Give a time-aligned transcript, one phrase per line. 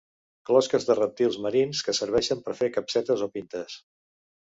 [0.49, 3.81] Closques de rèptils marins que serveixen per fer capsetes o pintes.